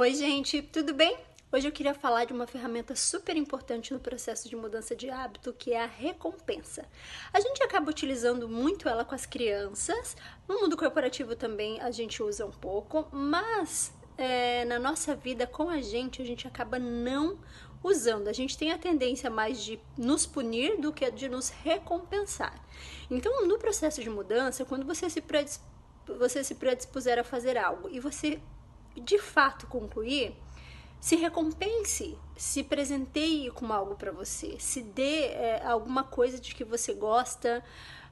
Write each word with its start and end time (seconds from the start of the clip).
Oi, 0.00 0.14
gente, 0.14 0.62
tudo 0.62 0.94
bem? 0.94 1.18
Hoje 1.50 1.66
eu 1.66 1.72
queria 1.72 1.92
falar 1.92 2.24
de 2.24 2.32
uma 2.32 2.46
ferramenta 2.46 2.94
super 2.94 3.36
importante 3.36 3.92
no 3.92 3.98
processo 3.98 4.48
de 4.48 4.54
mudança 4.54 4.94
de 4.94 5.10
hábito, 5.10 5.52
que 5.52 5.72
é 5.72 5.82
a 5.82 5.86
recompensa. 5.86 6.86
A 7.32 7.40
gente 7.40 7.60
acaba 7.64 7.90
utilizando 7.90 8.48
muito 8.48 8.88
ela 8.88 9.04
com 9.04 9.16
as 9.16 9.26
crianças, 9.26 10.16
no 10.46 10.60
mundo 10.60 10.76
corporativo 10.76 11.34
também 11.34 11.80
a 11.80 11.90
gente 11.90 12.22
usa 12.22 12.46
um 12.46 12.50
pouco, 12.52 13.08
mas 13.10 13.92
é, 14.16 14.64
na 14.66 14.78
nossa 14.78 15.16
vida 15.16 15.48
com 15.48 15.68
a 15.68 15.80
gente, 15.80 16.22
a 16.22 16.24
gente 16.24 16.46
acaba 16.46 16.78
não 16.78 17.36
usando. 17.82 18.28
A 18.28 18.32
gente 18.32 18.56
tem 18.56 18.70
a 18.70 18.78
tendência 18.78 19.28
mais 19.28 19.64
de 19.64 19.80
nos 19.96 20.24
punir 20.24 20.80
do 20.80 20.92
que 20.92 21.10
de 21.10 21.28
nos 21.28 21.48
recompensar. 21.48 22.54
Então, 23.10 23.44
no 23.48 23.58
processo 23.58 24.00
de 24.00 24.08
mudança, 24.08 24.64
quando 24.64 24.86
você 24.86 25.10
se, 25.10 25.20
predispõe 25.20 25.66
você 26.16 26.44
se 26.44 26.54
predispuser 26.54 27.18
a 27.18 27.24
fazer 27.24 27.58
algo 27.58 27.88
e 27.90 27.98
você 27.98 28.40
de 29.00 29.18
fato 29.18 29.66
concluir, 29.66 30.34
se 31.00 31.16
recompense, 31.16 32.16
se 32.36 32.62
presenteie 32.62 33.50
com 33.50 33.72
algo 33.72 33.94
para 33.94 34.10
você, 34.10 34.56
se 34.58 34.82
dê 34.82 35.26
é, 35.26 35.62
alguma 35.64 36.02
coisa 36.02 36.40
de 36.40 36.54
que 36.54 36.64
você 36.64 36.92
gosta, 36.92 37.62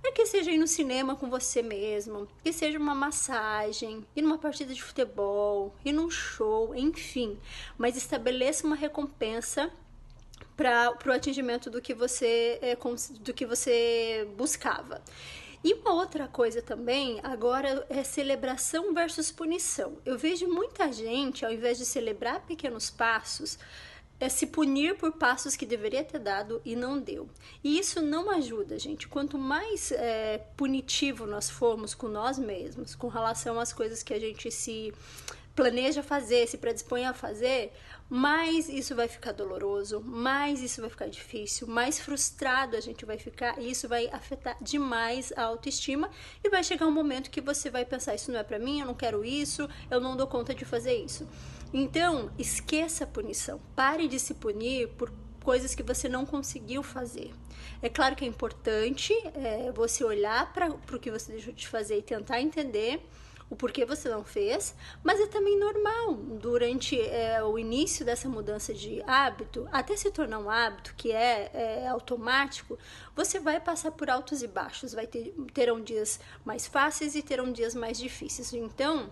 é 0.05 0.13
que 0.13 0.25
seja 0.27 0.53
ir 0.53 0.59
no 0.59 0.69
cinema 0.69 1.17
com 1.17 1.29
você 1.29 1.63
mesmo, 1.63 2.29
que 2.43 2.53
seja 2.53 2.79
uma 2.79 2.95
massagem, 2.95 4.07
ir 4.15 4.23
numa 4.23 4.39
partida 4.39 4.73
de 4.73 4.83
futebol, 4.83 5.75
ir 5.85 5.93
num 5.93 6.11
show, 6.11 6.75
enfim, 6.75 7.39
mas 7.77 7.97
estabeleça 7.97 8.67
uma 8.67 8.77
recompensa 8.77 9.71
para 10.57 10.97
o 11.07 11.13
atingimento 11.13 11.69
do 11.69 11.83
que 11.83 11.93
você 11.93 12.59
é, 12.63 12.77
do 13.21 13.35
que 13.35 13.45
você 13.45 14.29
buscava. 14.37 15.03
E 15.67 15.75
uma 15.75 15.95
outra 15.95 16.29
coisa 16.29 16.63
também, 16.63 17.19
agora 17.25 17.85
é 17.91 18.05
celebração 18.05 18.95
versus 18.95 19.33
punição. 19.33 19.99
Eu 20.05 20.17
vejo 20.17 20.47
muita 20.47 20.93
gente, 20.93 21.45
ao 21.45 21.51
invés 21.51 21.77
de 21.77 21.85
celebrar 21.85 22.47
pequenos 22.47 22.89
passos, 22.89 23.59
é 24.21 24.29
se 24.29 24.47
punir 24.47 24.97
por 24.97 25.11
passos 25.11 25.57
que 25.57 25.67
deveria 25.67 26.05
ter 26.05 26.21
dado 26.21 26.63
e 26.65 26.77
não 26.77 27.01
deu. 27.01 27.29
E 27.65 27.81
isso 27.81 28.01
não 28.01 28.31
ajuda, 28.31 28.79
gente. 28.79 29.09
Quanto 29.09 29.37
mais 29.37 29.91
é, 29.91 30.39
punitivo 30.57 31.27
nós 31.27 31.51
formos 31.51 31.97
com 31.97 32.07
nós 32.07 32.39
mesmos, 32.39 32.95
com 32.95 33.09
relação 33.09 33.59
às 33.59 33.73
coisas 33.73 34.05
que 34.05 34.15
a 34.15 34.21
gente 34.21 34.49
se 34.53 34.95
planeja 35.57 36.03
fazer, 36.03 36.47
se 36.47 36.59
predispõe 36.59 37.07
a 37.07 37.15
fazer, 37.15 37.73
mais 38.11 38.69
isso 38.69 38.95
vai 38.95 39.09
ficar 39.09 39.33
doloroso, 39.33 40.01
mais 40.03 40.61
isso 40.61 40.83
vai 40.83 40.91
ficar 40.91 41.09
difícil, 41.09 41.67
mais 41.67 41.99
frustrado 41.99 42.77
a 42.77 42.81
gente 42.81 43.07
vai 43.07 43.19
ficar 43.19 43.59
e 43.59 43.71
isso 43.71 43.89
vai 43.89 44.07
afetar 44.13 44.57
demais 44.61 45.33
a 45.35 45.45
autoestima 45.45 46.11
e 46.45 46.51
vai 46.51 46.63
chegar 46.63 46.87
um 46.87 46.93
momento 46.93 47.31
que 47.31 47.41
você 47.41 47.71
vai 47.71 47.87
pensar 47.87 48.15
isso 48.15 48.31
não 48.31 48.39
é 48.39 48.45
para 48.45 48.59
mim, 48.59 48.81
eu 48.81 48.87
não 48.87 48.95
quero 48.95 49.25
isso, 49.25 49.69
eu 49.91 49.99
não 49.99 50.15
dou 50.15 50.27
conta 50.27 50.55
de 50.55 50.65
fazer 50.67 50.95
isso. 50.95 51.27
Então, 51.73 52.31
esqueça 52.39 53.05
a 53.05 53.07
punição. 53.07 53.61
Pare 53.75 54.07
de 54.07 54.21
se 54.21 54.35
punir 54.35 54.89
por 54.91 55.13
coisas 55.43 55.75
que 55.75 55.83
você 55.83 56.09
não 56.09 56.27
conseguiu 56.27 56.83
fazer. 56.83 57.33
É 57.81 57.89
claro 57.89 58.15
que 58.15 58.25
é 58.25 58.29
importante 58.29 59.13
é, 59.35 59.73
você 59.73 60.05
olhar 60.05 60.53
para 60.53 60.69
o 60.69 60.99
que 60.99 61.11
você 61.11 61.33
deixou 61.33 61.53
de 61.53 61.67
fazer 61.67 61.99
e 61.99 62.03
tentar 62.03 62.41
entender 62.41 63.01
o 63.49 63.57
porquê 63.57 63.85
você 63.85 64.09
não 64.09 64.25
fez, 64.25 64.75
mas 65.03 65.21
é 65.21 65.27
também 65.27 65.59
normal 65.59 66.15
durante 66.15 67.01
é, 67.01 67.43
o 67.45 67.59
início 67.59 68.05
dessa 68.05 68.29
mudança 68.29 68.75
de 68.75 69.03
hábito, 69.07 69.69
até 69.71 69.97
se 69.97 70.11
tornar 70.11 70.39
um 70.39 70.51
hábito 70.51 70.95
que 70.97 71.13
é, 71.13 71.51
é 71.55 71.87
automático, 71.87 72.79
você 73.15 73.39
vai 73.39 73.61
passar 73.61 73.93
por 73.93 74.11
altos 74.11 74.43
e 74.43 74.47
baixos, 74.47 74.93
vai 74.93 75.07
ter 75.07 75.35
terão 75.53 75.81
dias 75.81 76.19
mais 76.45 76.67
fáceis 76.67 77.15
e 77.15 77.23
terão 77.23 77.53
dias 77.53 77.75
mais 77.75 77.99
difíceis. 77.99 78.53
Então, 78.53 79.11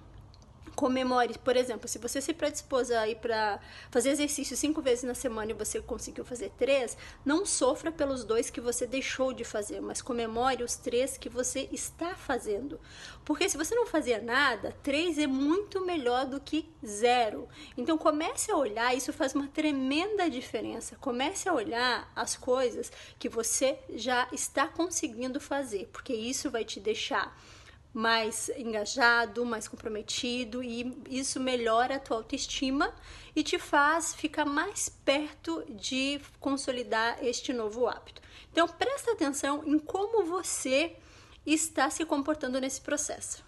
comemore, 0.74 1.38
por 1.38 1.56
exemplo, 1.56 1.88
se 1.88 1.98
você 1.98 2.20
se 2.20 2.34
predispôs 2.34 2.90
a 2.90 3.08
ir 3.08 3.16
para 3.16 3.60
fazer 3.90 4.10
exercício 4.10 4.56
cinco 4.56 4.82
vezes 4.82 5.04
na 5.04 5.14
semana 5.14 5.50
e 5.50 5.54
você 5.54 5.80
conseguiu 5.80 6.24
fazer 6.24 6.50
três, 6.56 6.96
não 7.24 7.46
sofra 7.46 7.92
pelos 7.92 8.24
dois 8.24 8.50
que 8.50 8.60
você 8.60 8.86
deixou 8.86 9.32
de 9.32 9.44
fazer, 9.44 9.80
mas 9.80 10.02
comemore 10.02 10.62
os 10.62 10.76
três 10.76 11.16
que 11.16 11.28
você 11.28 11.68
está 11.72 12.14
fazendo. 12.14 12.80
Porque 13.24 13.48
se 13.48 13.56
você 13.56 13.74
não 13.74 13.86
fazia 13.86 14.20
nada, 14.20 14.74
três 14.82 15.18
é 15.18 15.26
muito 15.26 15.84
melhor 15.84 16.26
do 16.26 16.40
que 16.40 16.68
zero. 16.84 17.48
Então 17.76 17.96
comece 17.96 18.50
a 18.50 18.56
olhar, 18.56 18.96
isso 18.96 19.12
faz 19.12 19.34
uma 19.34 19.48
tremenda 19.48 20.28
diferença. 20.28 20.96
Comece 21.00 21.48
a 21.48 21.54
olhar 21.54 22.10
as 22.14 22.36
coisas 22.36 22.90
que 23.18 23.28
você 23.28 23.78
já 23.94 24.28
está 24.32 24.66
conseguindo 24.66 25.40
fazer, 25.40 25.88
porque 25.92 26.12
isso 26.12 26.50
vai 26.50 26.64
te 26.64 26.80
deixar 26.80 27.34
mais 27.94 28.50
engajado, 28.56 29.44
mais 29.46 29.68
comprometido 29.68 30.62
e 30.64 31.00
isso 31.08 31.38
melhora 31.38 31.94
a 31.94 32.00
tua 32.00 32.16
autoestima 32.16 32.92
e 33.36 33.44
te 33.44 33.56
faz 33.56 34.12
ficar 34.14 34.44
mais 34.44 34.88
perto 34.88 35.64
de 35.70 36.20
consolidar 36.40 37.24
este 37.24 37.52
novo 37.52 37.86
hábito. 37.86 38.20
Então 38.50 38.66
presta 38.66 39.12
atenção 39.12 39.62
em 39.64 39.78
como 39.78 40.24
você 40.24 40.96
está 41.46 41.88
se 41.88 42.04
comportando 42.04 42.60
nesse 42.60 42.80
processo. 42.80 43.44